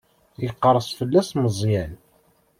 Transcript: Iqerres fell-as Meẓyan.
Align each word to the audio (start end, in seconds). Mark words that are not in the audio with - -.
Iqerres 0.47 0.89
fell-as 0.97 1.29
Meẓyan. 1.41 1.93